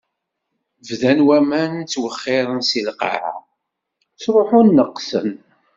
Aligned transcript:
Bdan 0.87 1.19
waman 1.27 1.71
ttwexxiṛen 1.81 2.59
si 2.69 2.81
lqaɛa, 2.89 3.35
ttṛuḥun, 4.13 4.67
neqqsen. 4.77 5.29